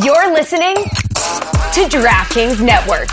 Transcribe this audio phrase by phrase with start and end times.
[0.00, 3.10] You're listening to DraftKings Network.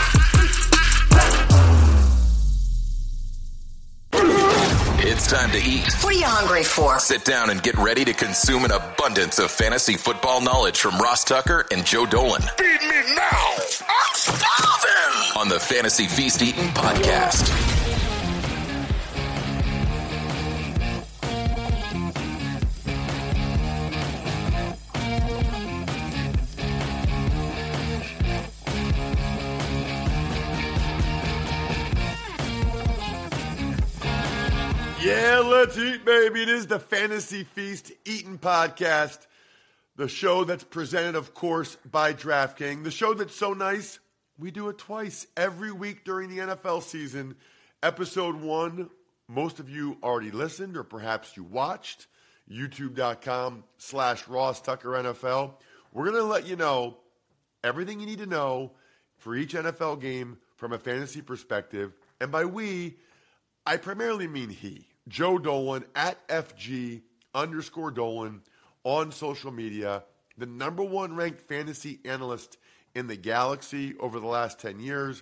[5.06, 5.92] It's time to eat.
[6.02, 6.98] What are you hungry for?
[7.00, 11.26] Sit down and get ready to consume an abundance of fantasy football knowledge from Ross
[11.26, 12.44] Tucker and Joe Dolan.
[12.58, 13.56] Feed me now.
[13.90, 15.38] I'm starving.
[15.38, 17.79] On the Fantasy Feast Eating Podcast.
[35.50, 36.44] Let's eat, baby.
[36.44, 39.26] It is the Fantasy Feast Eating Podcast,
[39.96, 42.84] the show that's presented, of course, by DraftKings.
[42.84, 44.00] The show that's so nice,
[44.38, 47.36] we do it twice every week during the NFL season.
[47.82, 48.92] Episode one,
[49.28, 52.06] most of you already listened or perhaps you watched.
[52.52, 55.54] YouTube.com slash Ross Tucker NFL.
[55.92, 56.98] We're going to let you know
[57.64, 58.74] everything you need to know
[59.18, 61.94] for each NFL game from a fantasy perspective.
[62.22, 62.98] And by we,
[63.66, 67.02] I primarily mean he, Joe Dolan at FG
[67.34, 68.42] underscore Dolan
[68.84, 70.04] on social media,
[70.38, 72.58] the number one ranked fantasy analyst
[72.96, 75.22] in the galaxy over the last 10 years.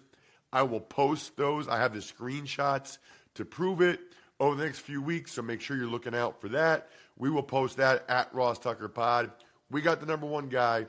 [0.54, 1.68] I will post those.
[1.68, 2.98] I have the screenshots
[3.36, 4.00] to prove it
[4.40, 6.90] over the next few weeks, so make sure you're looking out for that.
[7.18, 9.32] We will post that at Ross Tucker Pod.
[9.72, 10.86] We got the number one guy.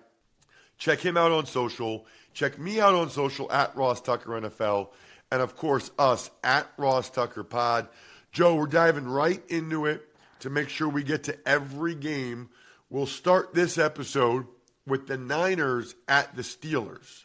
[0.76, 2.06] Check him out on social.
[2.34, 4.90] Check me out on social at Ross Tucker NFL
[5.30, 7.88] and of course us at Ross Tucker Pod.
[8.32, 10.06] Joe, we're diving right into it
[10.40, 12.50] to make sure we get to every game.
[12.90, 14.46] We'll start this episode
[14.86, 17.24] with the Niners at the Steelers.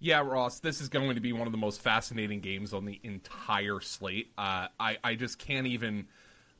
[0.00, 3.00] Yeah, Ross, this is going to be one of the most fascinating games on the
[3.02, 4.32] entire slate.
[4.36, 6.06] Uh, I, I just can't even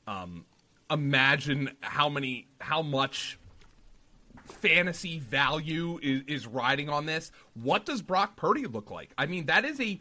[0.07, 0.47] um,
[0.91, 3.39] imagine how many, how much
[4.45, 7.33] fantasy value is, is riding on this.
[7.55, 9.13] What does Brock Purdy look like?
[9.19, 10.01] I mean, that is a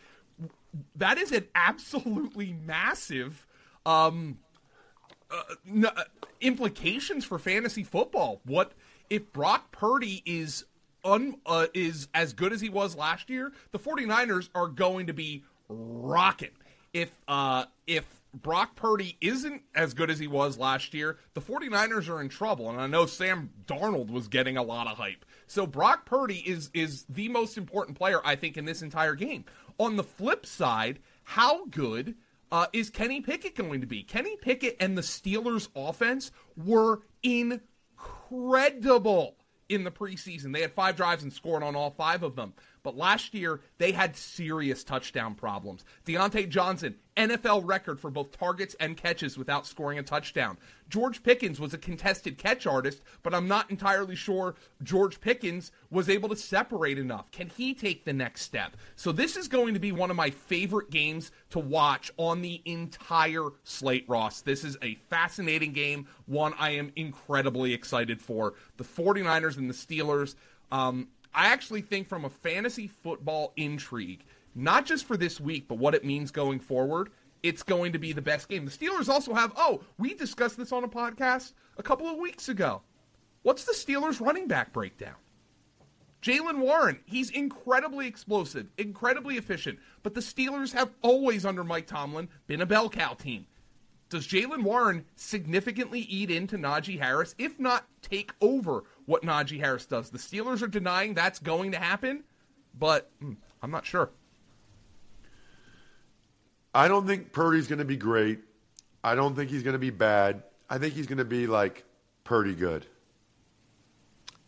[0.96, 3.46] that is an absolutely massive
[3.86, 4.40] um,
[5.32, 6.04] uh, uh,
[6.42, 8.42] implications for fantasy football.
[8.46, 8.74] What
[9.10, 10.66] if Brock Purdy is
[11.04, 13.52] un, uh, is as good as he was last year?
[13.72, 16.52] The 49ers are going to be rocking.
[16.94, 22.10] If uh, if Brock Purdy isn't as good as he was last year, the 49ers
[22.10, 22.70] are in trouble.
[22.70, 25.26] And I know Sam Darnold was getting a lot of hype.
[25.48, 29.46] So Brock Purdy is is the most important player I think in this entire game.
[29.80, 32.16] On the flip side, how good
[32.54, 34.04] uh, is Kenny Pickett going to be?
[34.04, 39.38] Kenny Pickett and the Steelers' offense were incredible
[39.70, 40.54] in the preseason.
[40.54, 42.54] They had five drives and scored on all five of them.
[42.84, 45.86] But last year, they had serious touchdown problems.
[46.06, 50.58] Diontae Johnson, NFL record for both targets and catches without scoring a touchdown.
[50.90, 56.10] George Pickens was a contested catch artist, but I'm not entirely sure George Pickens was
[56.10, 57.32] able to separate enough.
[57.32, 58.76] Can he take the next step?
[58.98, 62.62] So this is going to be one of my favorite games to watch on the
[62.66, 64.42] entire slate, Ross.
[64.42, 68.56] This is a fascinating game, one I am incredibly excited for.
[68.76, 70.36] The 49ers and the Steelers.
[70.72, 74.24] Um, I actually think from a fantasy football intrigue,
[74.56, 77.10] not just for this week, but what it means going forward,
[77.42, 78.66] it's going to be the best game.
[78.66, 82.50] The Steelers also have, oh, we discussed this on a podcast a couple of weeks
[82.50, 82.82] ago.
[83.42, 85.16] What's the Steelers running back breakdown?
[86.22, 92.30] Jaylen Warren, he's incredibly explosive, incredibly efficient, but the Steelers have always, under Mike Tomlin,
[92.48, 93.46] been a bell cow team.
[94.08, 99.86] Does Jaylen Warren significantly eat into Najee Harris, if not take over what Najee Harris
[99.86, 100.10] does?
[100.10, 102.24] The Steelers are denying that's going to happen,
[102.78, 104.10] but hmm, I'm not sure.
[106.74, 108.40] I don't think Purdy's going to be great.
[109.04, 110.44] I don't think he's going to be bad.
[110.70, 111.84] I think he's going to be like
[112.24, 112.86] Purdy good.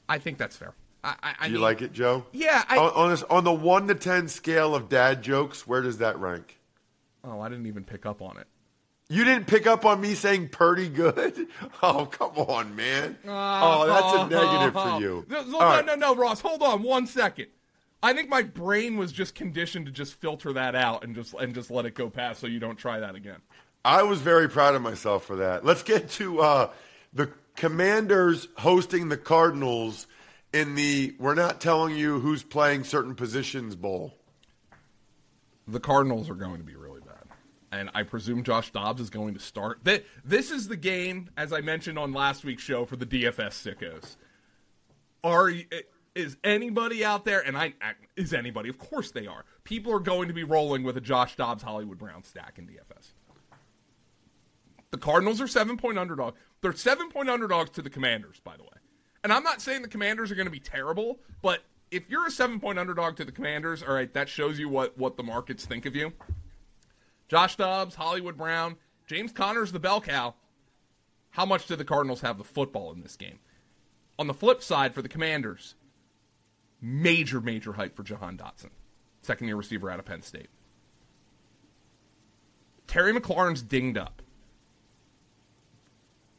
[0.10, 0.74] I think that's fair.
[1.04, 2.26] I, I, I Do you mean, like it, Joe?
[2.32, 2.64] Yeah.
[2.68, 6.00] I, on, on, this, on the one to ten scale of dad jokes, where does
[6.00, 6.58] that rank?
[7.28, 8.48] oh, I didn't even pick up on it.
[9.08, 11.48] You didn't pick up on me saying Purdy good?
[11.84, 13.18] Oh, come on, man.
[13.28, 15.26] oh, that's a negative for you.
[15.30, 15.86] No, no, right.
[15.86, 16.42] no, no, Ross.
[16.42, 17.48] Hold on one second.
[18.02, 21.54] I think my brain was just conditioned to just filter that out and just and
[21.54, 23.38] just let it go past, so you don't try that again.
[23.84, 25.64] I was very proud of myself for that.
[25.64, 26.70] Let's get to uh,
[27.14, 30.08] the Commanders hosting the Cardinals
[30.54, 34.16] in the "We're not telling you who's playing certain positions" bowl.
[35.68, 36.76] The Cardinals are going to be
[37.80, 39.84] and I presume Josh Dobbs is going to start.
[39.86, 43.54] Th- This is the game, as I mentioned on last week's show, for the DFS
[43.76, 44.16] sickos.
[45.24, 45.52] Are
[46.16, 47.42] is anybody out there?
[47.46, 47.74] And I-
[48.16, 48.70] is anybody?
[48.70, 49.44] Of course they are.
[49.64, 53.14] People are going to be rolling with a Josh Dobbs Hollywood Brown stack in DFS.
[54.92, 56.36] The Cardinals are seven point underdog.
[56.62, 58.70] They're seven point underdogs to the Commanders, by the way.
[59.24, 62.32] And I'm not saying the Commanders are going to be terrible, but if you're a
[62.32, 65.66] seven point underdog to the Commanders, all right, that shows you what what the markets
[65.66, 66.14] think of you.
[67.28, 68.76] Josh Dobbs, Hollywood Brown,
[69.08, 70.36] James Conner's the bell cow.
[71.32, 73.40] How much do the Cardinals have the football in this game?
[74.18, 75.76] On the flip side, for the Commanders,
[76.82, 78.70] major, major hype for Jahan Dotson,
[79.22, 80.50] second year receiver out of Penn State.
[82.88, 84.22] Terry McLaurin's dinged up.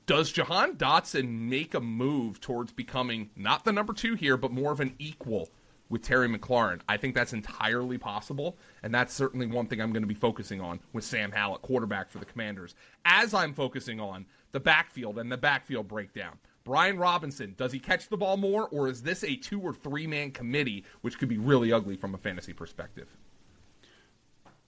[0.06, 4.71] Does Jahan Dotson make a move towards becoming not the number two here, but more
[4.71, 5.50] of an equal
[5.88, 6.81] with Terry McLaurin?
[6.88, 10.61] I think that's entirely possible, and that's certainly one thing I'm going to be focusing
[10.61, 12.75] on with Sam Howell, quarterback for the Commanders,
[13.05, 16.38] as I'm focusing on the backfield and the backfield breakdown.
[16.65, 20.06] Brian Robinson, does he catch the ball more, or is this a two or three
[20.06, 23.06] man committee, which could be really ugly from a fantasy perspective?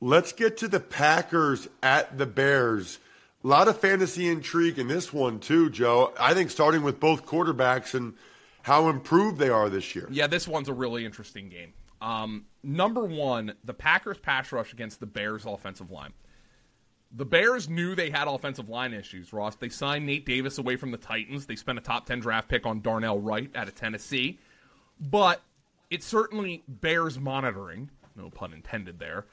[0.00, 3.00] Let's get to the Packers at the Bears.
[3.42, 6.12] A lot of fantasy intrigue in this one, too, Joe.
[6.20, 8.14] I think starting with both quarterbacks and
[8.68, 10.06] how improved they are this year.
[10.10, 11.72] Yeah, this one's a really interesting game.
[12.02, 16.12] Um, number one, the Packers pass rush against the Bears offensive line.
[17.10, 19.56] The Bears knew they had offensive line issues, Ross.
[19.56, 21.46] They signed Nate Davis away from the Titans.
[21.46, 24.38] They spent a top 10 draft pick on Darnell Wright out of Tennessee.
[25.00, 25.40] But
[25.88, 29.24] it certainly bears monitoring, no pun intended there.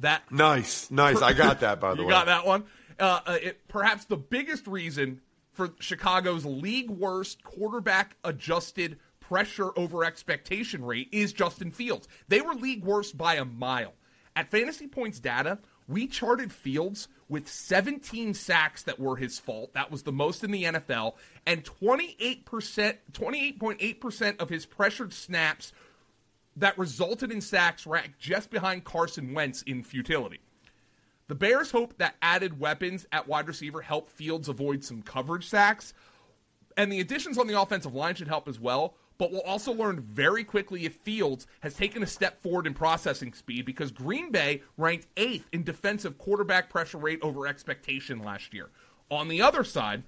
[0.00, 1.22] That Nice, nice.
[1.22, 2.12] I got that, by the you way.
[2.12, 2.64] You got that one.
[3.00, 5.22] Uh, uh, it, perhaps the biggest reason
[5.54, 12.08] for Chicago's league worst quarterback adjusted pressure over expectation rate is Justin Fields.
[12.28, 13.94] They were league worst by a mile.
[14.36, 15.58] At Fantasy Points data,
[15.88, 19.72] we charted Fields with 17 sacks that were his fault.
[19.74, 21.14] That was the most in the NFL.
[21.46, 22.44] And 28%,
[23.12, 25.72] 28.8% of his pressured snaps
[26.56, 30.40] that resulted in sacks ranked just behind Carson Wentz in futility.
[31.26, 35.94] The Bears hope that added weapons at wide receiver help Fields avoid some coverage sacks.
[36.76, 38.94] And the additions on the offensive line should help as well.
[39.16, 43.32] But we'll also learn very quickly if Fields has taken a step forward in processing
[43.32, 48.70] speed because Green Bay ranked eighth in defensive quarterback pressure rate over expectation last year.
[49.10, 50.02] On the other side,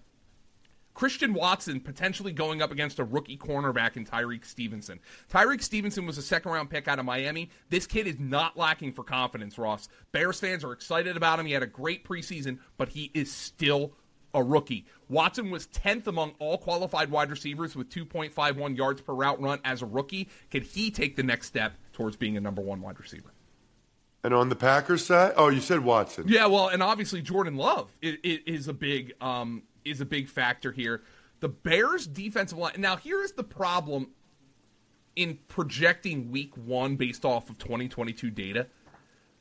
[0.97, 4.99] Christian Watson potentially going up against a rookie cornerback in Tyrique Stevenson.
[5.31, 7.51] Tyrique Stevenson was a second round pick out of Miami.
[7.69, 9.91] This kid is not lacking for confidence, Ross.
[10.13, 11.45] Bears fans are excited about him.
[11.45, 13.93] He had a great preseason, but he is still
[14.33, 14.87] a rookie.
[15.11, 19.83] Watson was 10th among all qualified wide receivers with 2.51 yards per route run as
[19.83, 20.31] a rookie.
[20.51, 23.35] Can he take the next step towards being a number one wide receiver?
[24.25, 26.25] And on the Packers side, oh, you said Watson.
[26.27, 30.73] Yeah, well, and obviously Jordan Love is, is a big um, is a big factor
[30.73, 31.03] here.
[31.41, 32.75] The Bears' defensive line.
[32.79, 34.11] Now, here is the problem
[35.15, 38.67] in projecting Week One based off of 2022 data.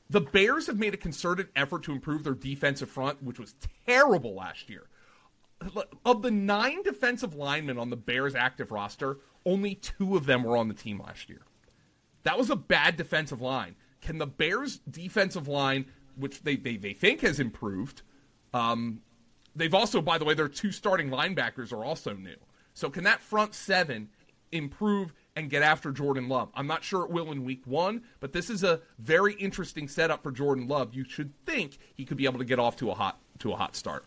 [0.10, 3.56] The Bears have made a concerted effort to improve their defensive front, which was
[3.86, 4.84] terrible last year.
[6.06, 10.58] Of the nine defensive linemen on the Bears' active roster, only two of them were
[10.58, 11.42] on the team last year.
[12.24, 13.76] That was a bad defensive line.
[14.02, 18.04] Can the Bears' defensive line, which they, they, they think has improved,
[18.54, 19.02] um,
[19.56, 22.36] they've also, by the way, their two starting linebackers are also new.
[22.74, 24.10] So can that front seven
[24.52, 26.50] improve and get after Jordan Love?
[26.54, 30.24] I'm not sure it will in week one, but this is a very interesting setup
[30.24, 30.94] for Jordan Love.
[30.94, 33.56] You should think he could be able to get off to a hot to a
[33.56, 34.06] hot start.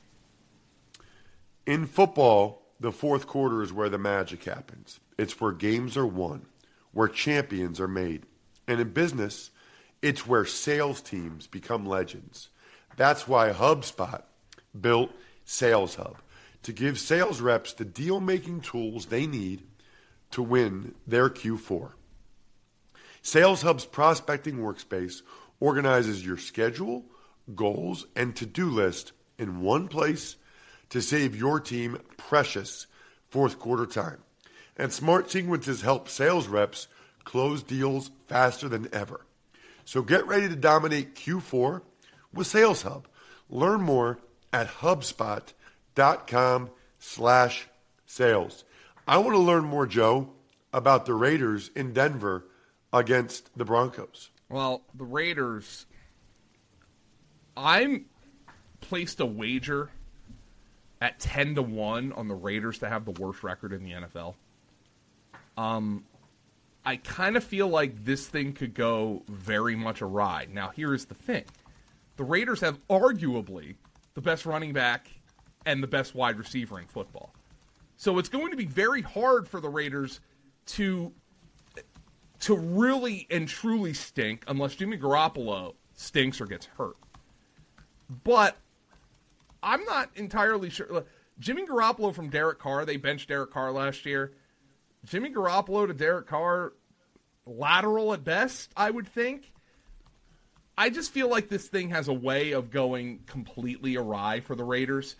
[1.66, 5.00] In football, the fourth quarter is where the magic happens.
[5.18, 6.46] It's where games are won,
[6.92, 8.24] where champions are made.
[8.66, 9.50] And in business,
[10.00, 12.48] it's where sales teams become legends.
[12.96, 14.22] That's why HubSpot
[14.78, 15.10] built
[15.50, 16.18] Sales Hub
[16.62, 19.62] to give sales reps the deal making tools they need
[20.30, 21.92] to win their Q4.
[23.22, 25.22] Sales Hub's prospecting workspace
[25.58, 27.06] organizes your schedule,
[27.54, 30.36] goals, and to do list in one place
[30.90, 32.86] to save your team precious
[33.30, 34.18] fourth quarter time.
[34.76, 36.88] And Smart Sequences help sales reps
[37.24, 39.24] close deals faster than ever.
[39.86, 41.80] So get ready to dominate Q4
[42.34, 43.08] with Sales Hub.
[43.48, 44.18] Learn more
[44.52, 47.68] at HubSpot.com slash
[48.06, 48.64] sales.
[49.06, 50.30] I want to learn more, Joe,
[50.72, 52.44] about the Raiders in Denver
[52.92, 54.30] against the Broncos.
[54.48, 55.86] Well, the Raiders,
[57.56, 58.06] I'm
[58.80, 59.90] placed a wager
[61.00, 64.34] at 10 to 1 on the Raiders to have the worst record in the NFL.
[65.56, 66.04] Um,
[66.84, 70.46] I kind of feel like this thing could go very much awry.
[70.50, 71.44] Now, here's the thing
[72.16, 73.76] the Raiders have arguably
[74.18, 75.08] the best running back
[75.64, 77.32] and the best wide receiver in football.
[77.96, 80.18] So it's going to be very hard for the Raiders
[80.66, 81.12] to
[82.40, 86.96] to really and truly stink unless Jimmy Garoppolo stinks or gets hurt.
[88.24, 88.56] But
[89.62, 91.04] I'm not entirely sure.
[91.38, 94.32] Jimmy Garoppolo from Derek Carr, they benched Derek Carr last year.
[95.04, 96.72] Jimmy Garoppolo to Derek Carr,
[97.46, 99.52] lateral at best, I would think.
[100.78, 104.62] I just feel like this thing has a way of going completely awry for the
[104.62, 105.16] Raiders.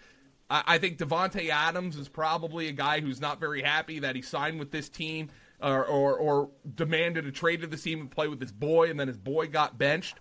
[0.49, 4.23] I, I think Davante Adams is probably a guy who's not very happy that he
[4.23, 8.29] signed with this team or, or, or demanded a trade to the team to play
[8.29, 10.21] with his boy, and then his boy got benched.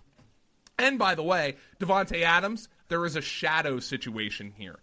[0.76, 4.80] And by the way, Davante Adams, there is a shadow situation here.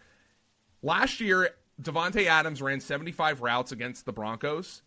[0.81, 1.49] Last year,
[1.81, 4.83] Davante Adams ran 75 routes against the Broncos.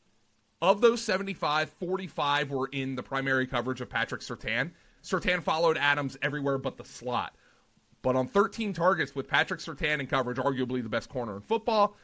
[0.62, 4.70] Of those 75, 45 were in the primary coverage of Patrick Surtain.
[5.02, 7.34] Surtain followed Adams everywhere but the slot.
[8.02, 11.96] But on 13 targets with Patrick Surtain in coverage, arguably the best corner in football,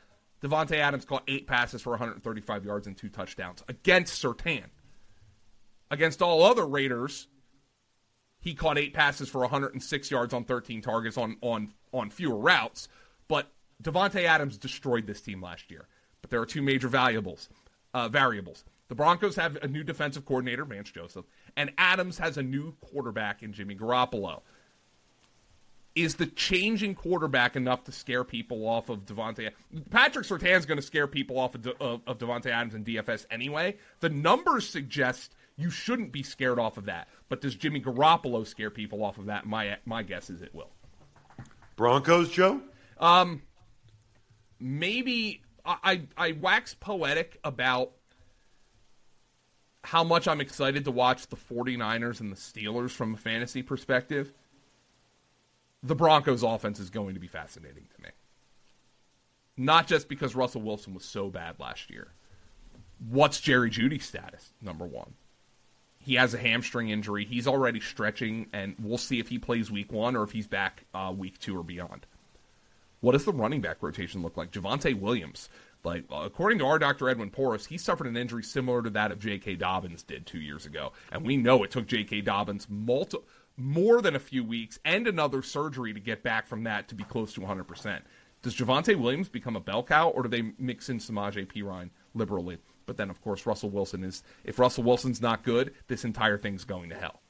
[0.43, 4.65] Davante Adams caught eight passes for 135 yards and two touchdowns against Surtain.
[5.91, 7.29] Against all other Raiders,
[8.41, 12.89] he caught eight passes for 106 yards on 13 targets on on on fewer routes.
[13.29, 13.51] But
[13.83, 15.87] Davante Adams destroyed this team last year.
[16.21, 17.49] But there are two major valuables,
[17.93, 18.65] uh, variables.
[18.89, 21.25] The Broncos have a new defensive coordinator, Vance Joseph,
[21.57, 24.43] and Adams has a new quarterback in Jimmy Garoppolo.
[25.95, 29.51] Is the changing quarterback enough to scare people off of Davante?
[29.91, 33.27] Patrick Surtain's going to scare people off of, De- of, of Davante Adams and DFS
[33.31, 33.77] anyway.
[34.01, 37.09] The numbers suggest you shouldn't be scared off of that.
[37.29, 39.47] But does Jimmy Garoppolo scare people off of that?
[39.47, 40.71] My my guess is it will.
[41.77, 42.61] Broncos, Joe.
[42.99, 43.43] Um,
[44.59, 47.93] maybe I, I, I wax poetic about
[49.85, 54.33] how much I'm excited to watch the 49ers and the Steelers from a fantasy perspective.
[55.83, 58.09] The Broncos offense is going to be fascinating to me.
[59.59, 62.09] Not just because Russell Wilson was so bad last year.
[63.11, 64.53] What's Jerry Jeudy's status?
[64.63, 65.13] Number one.
[65.99, 67.27] He has a hamstring injury.
[67.27, 70.85] He's already stretching, and we'll see if he plays week one or if he's back
[70.95, 72.07] uh, week two or beyond.
[73.01, 74.51] What does the running back rotation look like?
[74.51, 75.51] Javonte Williams,
[75.85, 77.09] like according to our Dr.
[77.09, 79.57] Edwin Porras, he suffered an injury similar to that of J.K.
[79.57, 82.23] Dobbins did two years ago, and we know it took J.K.
[82.23, 83.19] Dobbins multi-
[83.57, 87.05] more than a few weeks and another surgery to get back from that to be
[87.05, 87.65] close to 100.
[87.65, 88.05] percent
[88.43, 92.59] Does Javonte Williams become a bell cow, or do they mix in Samaje Perine liberally?
[92.87, 94.23] But then, of course, Russell Wilson is.
[94.45, 97.21] If Russell Wilson's not good, this entire thing's going to hell.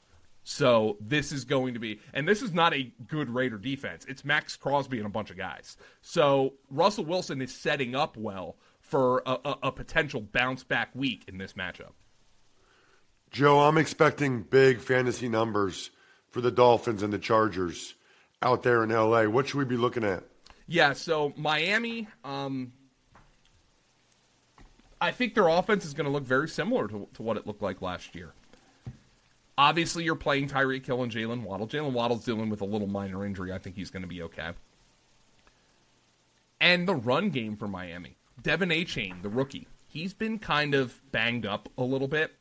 [0.47, 4.05] So this is going to be, and this is not a good Raider defense.
[4.07, 5.75] It's Maxx Crosby and a bunch of guys.
[6.01, 11.23] So Russell Wilson is setting up well for a, a, a potential bounce back week
[11.27, 11.93] in this matchup.
[13.31, 15.89] Joe, I'm expecting big fantasy numbers
[16.29, 17.95] for the Dolphins and the Chargers
[18.43, 19.23] out there in LA.
[19.23, 20.23] What should we be looking at?
[20.67, 22.71] Yeah, so Miami, um,
[25.01, 27.63] I think their offense is going to look very similar to, to what it looked
[27.63, 28.33] like last year.
[29.57, 31.67] Obviously, you're playing Tyreek Hill and Jaylen Waddle.
[31.67, 33.53] Jaylen Waddle's dealing with a little minor injury.
[33.53, 34.51] I think he's going to be okay.
[36.59, 38.17] And the run game for Miami.
[38.41, 42.33] De'Von Achane, the rookie, he's been kind of banged up a little bit.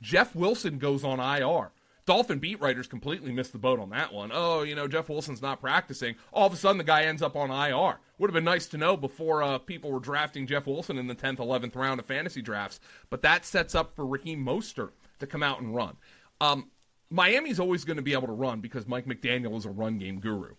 [0.00, 1.70] Jeff Wilson goes on IR.
[2.04, 4.30] Dolphin beat writers completely missed the boat on that one.
[4.32, 6.16] Oh, you know, Jeff Wilson's not practicing.
[6.32, 7.98] All of a sudden, the guy ends up on IR.
[8.18, 11.14] Would have been nice to know before uh, people were drafting Jeff Wilson in the
[11.14, 12.80] 10th, 11th round of fantasy drafts.
[13.08, 15.96] But that sets up for Raheem Mostert to come out and run.
[16.42, 16.70] Um,
[17.08, 20.18] Miami's always going to be able to run because Mike McDaniel is a run game
[20.18, 20.54] guru.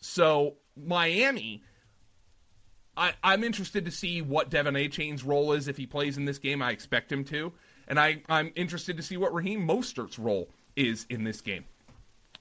[0.00, 1.62] So Miami,
[2.96, 6.38] I, am interested to see what De'Von Achane's role is if he plays in this
[6.38, 6.62] game.
[6.62, 7.52] I expect him to,
[7.88, 11.66] and I, I'm interested to see what Raheem Mostert's role is in this game.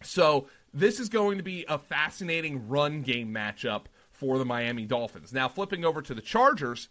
[0.02, 5.34] So this is going to be a fascinating run game matchup for the Miami Dolphins.
[5.34, 6.88] Now flipping over to the Chargers,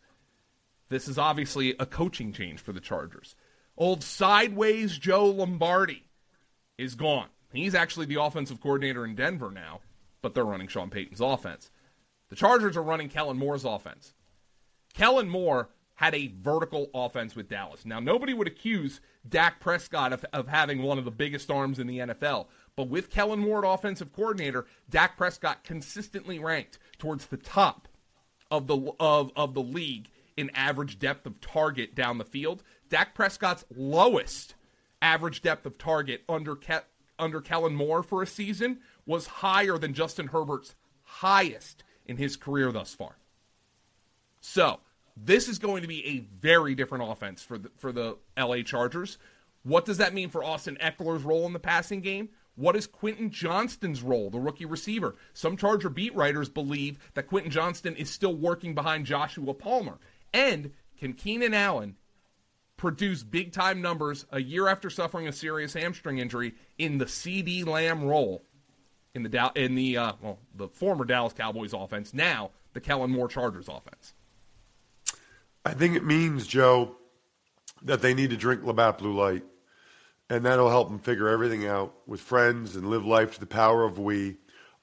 [0.90, 3.34] this is obviously a coaching change for the Chargers.
[3.76, 6.04] Old sideways Joe Lombardi
[6.78, 7.28] is gone.
[7.52, 9.80] He's actually the offensive coordinator in Denver now,
[10.23, 11.71] but they're running Sean Payton's offense.
[12.28, 14.14] The Chargers are running Kellen Moore's offense.
[14.95, 17.87] Kellen Moore had a vertical offense with Dallas.
[17.87, 21.87] Now, nobody would accuse Dak Prescott of, of having one of the biggest arms in
[21.87, 27.38] the NFL, but with Kellen Moore at offensive coordinator, Dak Prescott consistently ranked towards the
[27.38, 27.88] top
[28.50, 32.62] of the of, of the league in average depth of target down the field.
[32.88, 34.54] Dak Prescott's lowest
[35.02, 36.86] average depth of target under Ke-
[37.18, 42.72] under Kellen Moore for a season was higher than Justin Herbert's highest in his career
[42.72, 43.16] thus far.
[44.40, 44.80] So,
[45.16, 49.18] this is going to be a very different offense for the, for the LA Chargers.
[49.62, 52.28] What does that mean for Austin Ekeler's role in the passing game?
[52.54, 55.16] What is Quentin Johnston's role, the rookie receiver?
[55.32, 59.98] Some Charger beat writers believe that Quinton Johnston is still working behind Joshua Palmer.
[60.32, 61.96] And can Keenan Allen
[62.76, 67.66] produce big time numbers a year after suffering a serious hamstring injury in the CeeDee
[67.66, 68.42] Lamb role
[69.16, 73.28] in the in the uh, well the former Dallas Cowboys offense, now the Kellen Moore
[73.28, 74.12] Chargers offense.
[75.64, 76.97] I think it means Joe
[77.83, 79.42] that they need to drink Labatt Blue Light,
[80.28, 83.85] and that'll help them figure everything out with friends and live life to the power
[83.85, 84.37] of we.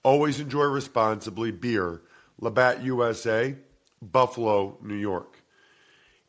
[0.04, 1.52] Always enjoy responsibly.
[1.52, 2.02] Beer,
[2.42, 3.56] Labatt USA,
[4.02, 5.33] Buffalo, New York.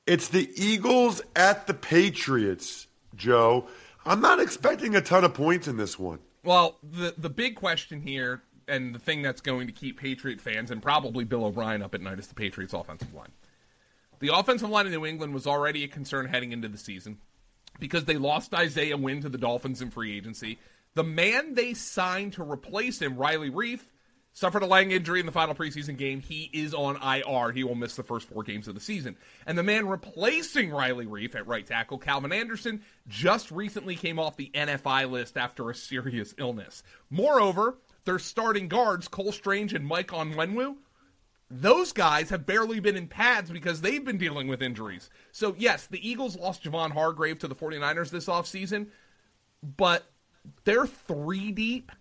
[0.07, 3.67] It's the Eagles at the Patriots, Joe.
[4.05, 6.19] I'm not expecting a ton of points in this one.
[6.43, 10.71] Well, the the big question here, and the thing that's going to keep Patriot fans
[10.71, 13.33] and probably Bill O'Brien up at night is the Patriots' offensive line.
[14.21, 17.19] The offensive line in New England was already a concern heading into the season
[17.81, 20.59] because they lost Isaiah Wynn to the Dolphins in free agency.
[20.95, 23.81] The man they signed to replace him, Riley Reiff,
[24.35, 26.21] suffered a leg injury in the final preseason game.
[26.21, 27.53] He is on IR.
[27.53, 29.17] He will miss the first four games of the season.
[29.47, 34.37] And the man replacing Riley Reiff at right tackle, Calvin Anderson, just recently came off
[34.37, 36.83] the NFI list after a serious illness.
[37.09, 40.77] Moreover, their starting guards, Cole Strange and Mike Onwenu,
[41.51, 45.11] those guys have barely been in pads because they've been dealing with injuries.
[45.31, 48.89] So, yes, the Eagles lost Javon Hargrave to the 49ers this offseason,
[49.63, 50.11] but
[50.65, 51.93] they're three deep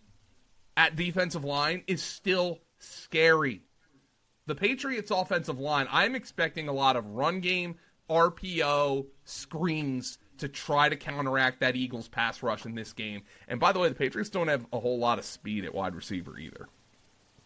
[0.75, 3.61] at defensive line is still scary.
[4.45, 7.75] The Patriots' offensive line, I'm expecting a lot of run game,
[8.09, 13.21] RPO, screens to try to counteract that Eagles pass rush in this game.
[13.47, 15.95] And by the way, the Patriots don't have a whole lot of speed at wide
[15.95, 16.67] receiver either.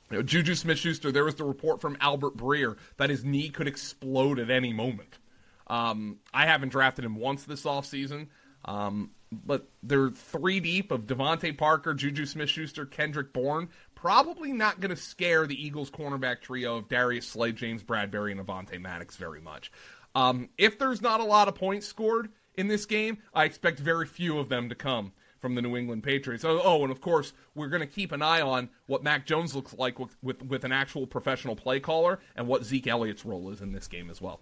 [0.09, 3.49] You know, Juju Smith Schuster, there was the report from Albert Breer that his knee
[3.49, 5.19] could explode at any moment.
[5.67, 8.27] Um, I haven't drafted him once this offseason.
[8.63, 13.69] Um, but they're three deep of DeVante Parker, Juju Smith Schuster, Kendrick Bourne.
[13.95, 18.39] Probably not going to scare the Eagles cornerback trio of Darius Slay, James Bradberry, and
[18.39, 19.71] Avonte Maddox very much.
[20.15, 24.05] Um, if there's not a lot of points scored in this game, I expect very
[24.05, 26.43] few of them to come from the New England Patriots.
[26.45, 29.55] Oh, oh and of course, we're going to keep an eye on what Mac Jones
[29.55, 33.49] looks like with, with, with an actual professional play caller and what Zeke Elliott's role
[33.49, 34.41] is in this game as well.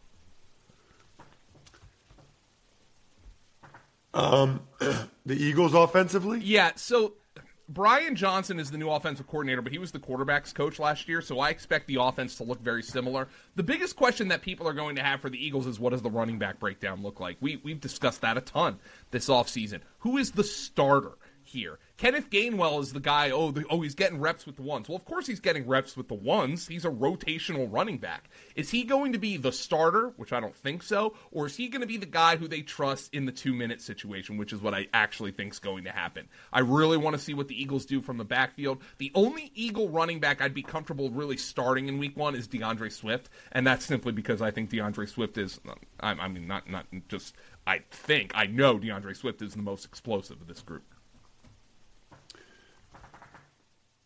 [4.15, 6.39] Um, the Eagles offensively?
[6.39, 7.13] Yeah, so
[7.67, 11.21] Brian Johnson is the new offensive coordinator, but he was the quarterbacks coach last year,
[11.21, 13.27] so I expect the offense to look very similar.
[13.55, 16.01] The biggest question that people are going to have for the Eagles is what does
[16.01, 17.37] the running back breakdown look like?
[17.41, 18.79] We, we've discussed that a ton
[19.11, 19.81] this offseason.
[19.99, 21.13] Who is the starter
[21.55, 21.79] here?
[21.97, 24.89] Kenneth Gainwell is the guy, oh, the, oh, he's getting reps with the ones.
[24.89, 26.67] Well, of course he's getting reps with the ones.
[26.67, 28.29] He's a rotational running back.
[28.55, 31.69] Is he going to be the starter, which I don't think so, or is he
[31.69, 34.61] going to be the guy who they trust in the two minute situation, which is
[34.61, 36.27] what I actually think is going to happen?
[36.51, 38.81] I really want to see what the Eagles do from the backfield.
[38.97, 42.89] The only Eagle running back I'd be comfortable really starting in week one is D'Andre
[42.89, 45.61] Swift, and that's simply because I think D'Andre Swift is,
[46.01, 49.85] um, I mean, not, not just, I think, I know D'Andre Swift is the most
[49.85, 50.83] explosive of this group.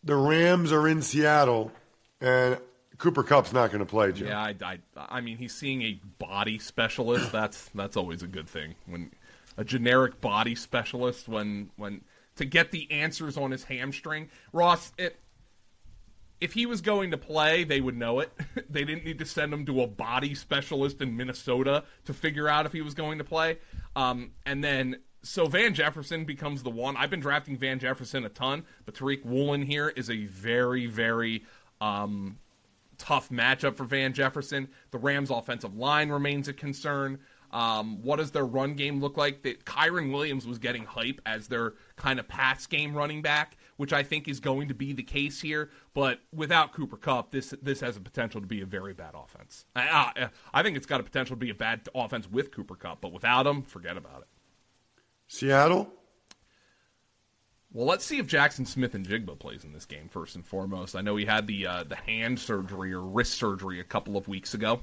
[0.02, 1.72] The Rams are in Seattle,
[2.20, 2.58] and
[2.98, 4.26] Cooper Kupp's not going to play, Joe.
[4.26, 7.32] Yeah, I, I, I, mean, he's seeing a body specialist.
[7.32, 9.10] That's that's always a good thing when
[9.56, 12.02] a generic body specialist when when
[12.36, 14.30] to get the answers on his hamstring.
[14.52, 15.18] Ross, it,
[16.40, 18.32] if he was going to play, they would know it.
[18.70, 22.66] they didn't need to send him to a body specialist in Minnesota to figure out
[22.66, 23.58] if he was going to play.
[23.94, 26.96] Um, and then so Van Jefferson becomes the one.
[26.96, 31.44] I've been drafting Van Jefferson a ton, but Tariq Woolen here is a very, very
[31.80, 32.38] um,
[32.98, 34.68] tough matchup for Van Jefferson.
[34.90, 37.18] The Rams' offensive line remains a concern.
[37.52, 39.42] Um, what does their run game look like?
[39.42, 43.92] That Kyren Williams was getting hype as their kind of pass game running back, which
[43.92, 45.70] I think is going to be the case here.
[45.92, 49.66] But without Cooper Kupp, this this has a potential to be a very bad offense.
[49.74, 52.76] I, I, I think it's got a potential to be a bad offense with Cooper
[52.76, 54.28] Kupp, but without him, forget about it.
[55.32, 55.88] Seattle?
[57.72, 60.96] Well, let's see if Jackson Smith-Njigba plays in this game first and foremost.
[60.96, 64.26] I know he had the uh, the hand surgery or wrist surgery a couple of
[64.26, 64.80] weeks ago,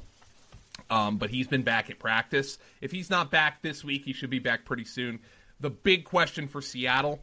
[0.90, 2.60] um, but he's been back at practice.
[2.80, 5.20] If he's not back this week, he should be back pretty soon.
[5.60, 7.20] The big question for Seattle: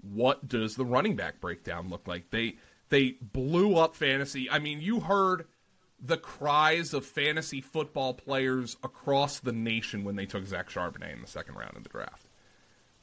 [0.00, 2.30] What does the running back breakdown look like?
[2.30, 2.56] They
[2.88, 4.50] they blew up fantasy.
[4.50, 5.44] I mean, you heard
[6.02, 11.20] the cries of fantasy football players across the nation when they took Zach Charbonnet in
[11.20, 12.29] the second round of the draft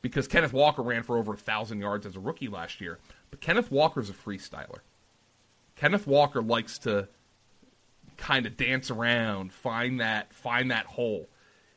[0.08, 3.00] because Kenneth Walker ran for over a thousand yards as a rookie last year.
[3.30, 4.80] But Kenneth Walker's a freestyler.
[5.76, 7.08] Kenneth Walker likes to
[8.18, 11.30] kind of dance around, find that find that hole.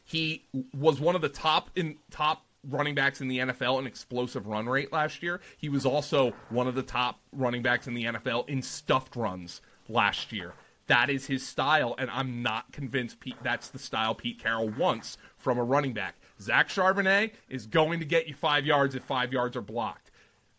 [0.05, 0.45] He
[0.77, 4.67] was one of the top in top running backs in the NFL in explosive run
[4.67, 5.41] rate last year.
[5.57, 9.61] He was also one of the top running backs in the NFL in stuffed runs
[9.89, 10.55] last year.
[10.87, 15.19] That is his style, and I'm not convinced Pete, that's the style Pete Carroll wants
[15.39, 16.17] from a running back.
[16.41, 20.11] Zach Charbonnet is going to get you five yards if five yards are blocked.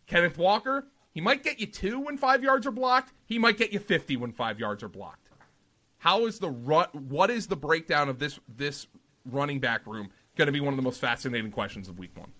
[0.06, 3.12] Kenneth Walker, he might get you two when five yards are blocked.
[3.26, 5.28] He might get you 50 when five yards are blocked.
[5.98, 8.86] How is the run, what is the breakdown of this this
[9.24, 12.32] running back room going to be one of the most fascinating questions of week one.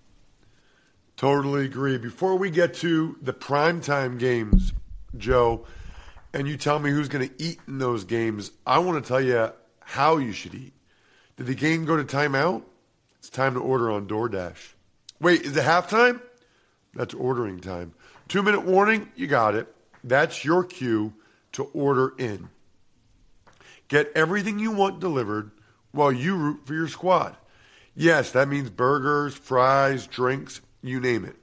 [1.16, 1.98] Totally agree.
[1.98, 4.72] Before we get to the primetime games,
[5.16, 5.66] Joe,
[6.32, 9.20] and you tell me who's going to eat in those games, I want to tell
[9.20, 9.50] you
[9.80, 10.72] how you should eat.
[11.36, 12.62] Did the game go to timeout?
[13.22, 14.72] It's time to order on DoorDash.
[15.20, 16.20] Wait, is it halftime?
[16.92, 17.92] That's ordering time.
[18.26, 19.72] Two minute warning, you got it.
[20.02, 21.12] That's your cue
[21.52, 22.48] to order in.
[23.86, 25.52] Get everything you want delivered
[25.92, 27.36] while you root for your squad.
[27.94, 31.36] Yes, that means burgers, fries, drinks, you name it.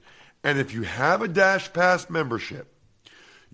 [0.44, 2.74] And if you have a Dash Pass membership,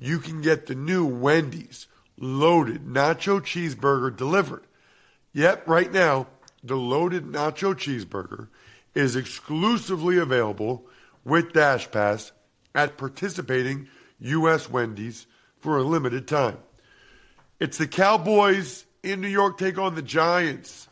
[0.00, 1.86] you can get the new Wendy's
[2.18, 4.64] loaded nacho cheeseburger delivered.
[5.32, 6.26] Yep, right now,
[6.66, 8.48] the loaded nacho cheeseburger
[8.94, 10.86] is exclusively available
[11.24, 12.32] with Dash Pass
[12.74, 13.88] at participating
[14.20, 14.70] U.S.
[14.70, 15.26] Wendy's
[15.58, 16.58] for a limited time.
[17.60, 20.88] It's the Cowboys in New York take on the Giants.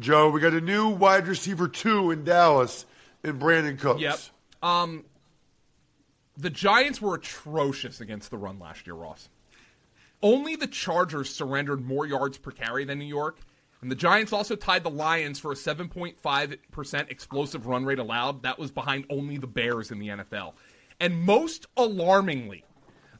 [0.00, 2.84] Joe, we got a new wide receiver two in Dallas
[3.24, 4.00] in Brandin Cooks.
[4.00, 4.18] Yep.
[4.62, 5.04] Um,
[6.36, 9.28] the Giants were atrocious against the run last year, Ross.
[10.22, 13.38] Only the Chargers surrendered more yards per carry than New York,
[13.82, 18.42] and the Giants also tied the Lions for a 7.5% explosive run rate allowed.
[18.42, 20.54] That was behind only the Bears in the NFL.
[21.00, 22.64] And most alarmingly,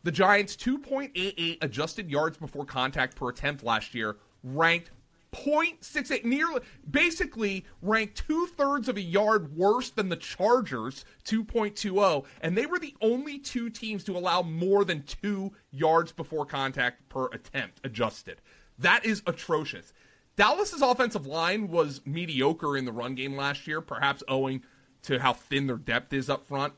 [0.03, 4.90] the Giants' 2.88 adjusted yards before contact per attempt last year ranked
[5.33, 12.57] 0.68, nearly, basically ranked two thirds of a yard worse than the Chargers, 2.20, and
[12.57, 17.27] they were the only two teams to allow more than two yards before contact per
[17.27, 18.40] attempt adjusted.
[18.79, 19.92] That is atrocious.
[20.37, 24.62] Dallas's offensive line was mediocre in the run game last year, perhaps owing
[25.03, 26.75] to how thin their depth is up front.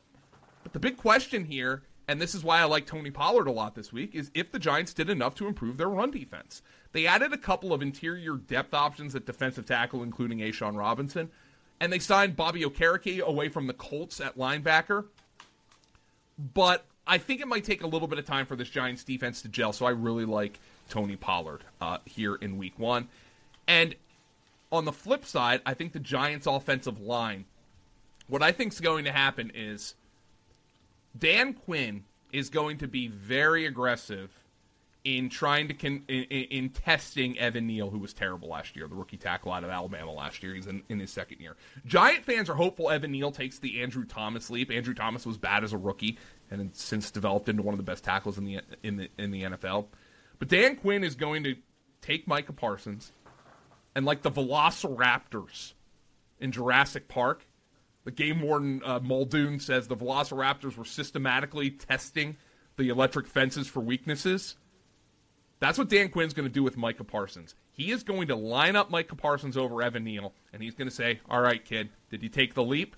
[0.63, 3.75] But the big question here, and this is why I like Tony Pollard a lot
[3.75, 6.61] this week, is if the Giants did enough to improve their run defense.
[6.91, 11.29] They added a couple of interior depth options at defensive tackle, including A'Shawn Robinson,
[11.79, 15.05] and they signed Bobby Okereke away from the Colts at linebacker.
[16.53, 19.41] But I think it might take a little bit of time for this Giants defense
[19.41, 23.07] to gel, so I really like Tony Pollard uh, here in week one.
[23.69, 23.95] And
[24.71, 27.45] on the flip side, I think the Giants' offensive line,
[28.27, 29.93] what I think is going to happen is
[31.17, 32.03] Dan Quinn
[32.33, 34.31] is going to be very aggressive
[35.03, 38.95] in trying to con- in, in, testing Evan Neal, who was terrible last year, the
[38.95, 40.55] rookie tackle out of Alabama last year.
[40.55, 41.55] He's in, in his second year.
[41.85, 44.71] Giant fans are hopeful Evan Neal takes the Andrew Thomas leap.
[44.71, 46.17] Andrew Thomas was bad as a rookie
[46.49, 49.43] and since developed into one of the best tackles in the in the in the
[49.43, 49.85] NFL.
[50.39, 51.55] But Dan Quinn is going to
[52.01, 53.11] take Micah Parsons
[53.99, 55.73] and like the Velociraptors
[56.39, 57.45] in Jurassic Park.
[58.05, 62.37] The game warden uh, Muldoon says the Velociraptors were systematically testing
[62.77, 64.55] the electric fences for weaknesses.
[65.59, 67.55] That's what Dan Quinn's going to do with Micah Parsons.
[67.73, 70.95] He is going to line up Micah Parsons over Evan Neal, and he's going to
[70.95, 72.95] say, All right, kid, did you take the leap?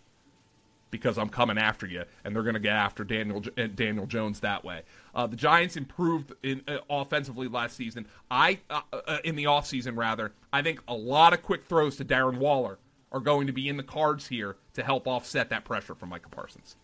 [0.92, 4.64] Because I'm coming after you, and they're going to get after Daniel Daniel Jones that
[4.64, 4.82] way.
[5.16, 8.06] Uh, the Giants improved in, uh, offensively last season.
[8.30, 10.34] I uh, uh, in the offseason, rather.
[10.52, 12.78] I think a lot of quick throws to Darren Waller
[13.12, 16.30] are going to be in the cards here to help offset that pressure from Micah
[16.30, 16.76] Parsons.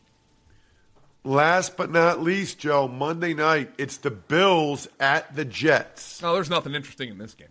[1.24, 6.22] Last but not least, Joe, Monday night, it's the Bills at the Jets.
[6.22, 7.48] No, there's nothing interesting in this game,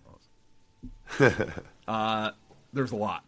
[1.89, 2.31] uh,
[2.73, 3.25] there's a lot.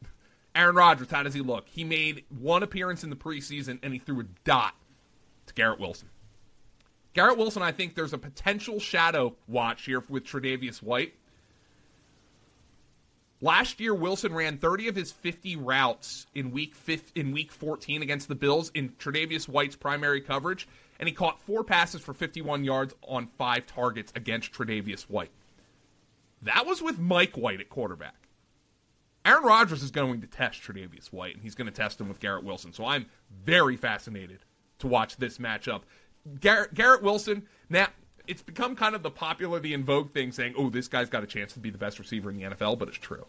[0.59, 1.68] Aaron Rodgers, how does he look?
[1.68, 4.75] He made one appearance in the preseason and he threw a dot
[5.47, 6.09] to Garrett Wilson.
[7.14, 11.14] Garrett Wilson, I think there's a potential shadow watch here with Tre'Davious White.
[13.40, 18.03] Last year, Wilson ran 30 of his 50 routes in week fifth, in week 14
[18.03, 20.66] against the Bills in Tre'Davious White's primary coverage,
[20.99, 25.31] and he caught four passes for 51 yards on five targets against Tre'Davious White.
[26.42, 28.28] That was with Mike White at quarterback.
[29.29, 32.19] Aaron Rodgers is going to test Tre'Davious White, and he's going to test him with
[32.19, 32.73] Garrett Wilson.
[32.73, 33.05] So I'm
[33.45, 34.38] very fascinated
[34.79, 35.83] to watch this matchup.
[36.41, 37.88] Garrett, Garrett Wilson, now
[38.27, 41.25] it's become kind of the popular, the in vogue thing saying, oh, this guy's got
[41.25, 43.27] a chance to be the best receiver in the NFL, but it's true.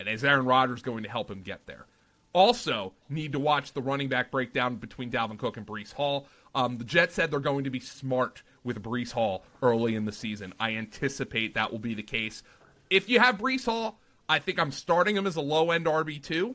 [0.00, 1.86] And is Aaron Rodgers going to help him get there?
[2.32, 6.26] Also, need to watch the running back breakdown between Dalvin Cook and Breece Hall.
[6.56, 10.12] Um, the Jets said they're going to be smart with Breece Hall early in the
[10.12, 10.52] season.
[10.58, 12.42] I anticipate that will be the case.
[12.90, 16.54] If you have Breece Hall, I think I'm starting him as a low end RB2.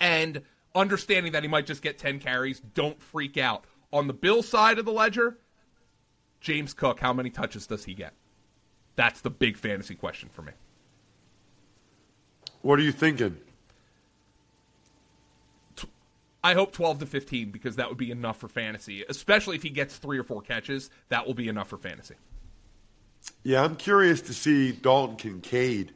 [0.00, 0.42] And
[0.74, 3.64] understanding that he might just get 10 carries, don't freak out.
[3.92, 5.38] On the Bill side of the ledger,
[6.40, 8.14] James Cook, how many touches does he get?
[8.96, 10.52] That's the big fantasy question for me.
[12.62, 13.36] What are you thinking?
[16.44, 19.70] I hope 12 to 15 because that would be enough for fantasy, especially if he
[19.70, 20.90] gets three or four catches.
[21.08, 22.16] That will be enough for fantasy.
[23.44, 25.92] Yeah, I'm curious to see Dalton Kincaid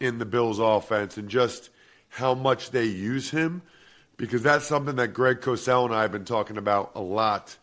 [0.00, 1.70] in the Bills' offense and just
[2.08, 3.62] how much they use him
[4.18, 7.56] because that's something that Greg Cosell and I have been talking about a lot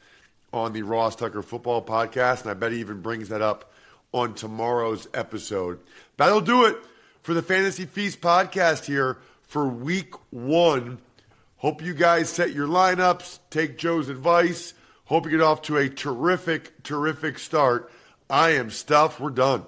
[0.51, 3.71] on the Ross Tucker Football Podcast, and I bet he even brings that up
[4.13, 5.79] on tomorrow's episode.
[6.17, 6.77] That'll do it
[7.21, 10.99] for the Fantasy Feast podcast here for week one.
[11.57, 14.73] Hope you guys set your lineups, take Joe's advice.
[15.05, 17.91] Hope you get off to a terrific, terrific start.
[18.29, 19.19] I am stuffed.
[19.19, 19.65] We're done.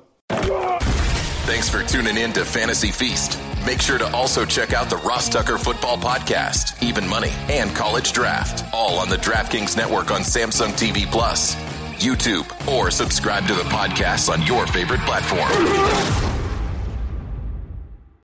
[1.47, 3.39] Thanks for tuning in to Fantasy Feast.
[3.65, 8.11] Make sure to also check out the Ross Tucker Football Podcast, Even Money, and College
[8.11, 11.55] Draft, all on the DraftKings Network on Samsung TV Plus,
[11.95, 16.36] YouTube, or subscribe to the podcast on your favorite platform.